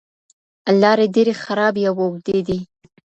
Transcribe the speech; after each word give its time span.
لارې 0.81 1.05
ډېرې 1.15 1.33
خرابې 1.43 1.83
او 1.89 1.95
اوږدې 2.03 2.39
دي. 2.47 2.59